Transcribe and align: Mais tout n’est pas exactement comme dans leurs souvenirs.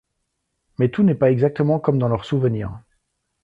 Mais 0.79 0.89
tout 0.89 1.03
n’est 1.03 1.13
pas 1.13 1.29
exactement 1.29 1.79
comme 1.79 1.99
dans 1.99 2.07
leurs 2.07 2.25
souvenirs. 2.25 2.81